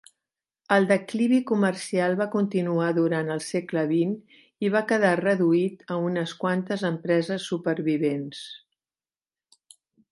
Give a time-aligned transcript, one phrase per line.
[0.75, 6.35] El declivi comercial va continuar durant el segle XX i va quedar reduït a unes
[6.45, 8.45] quantes empreses supervivents.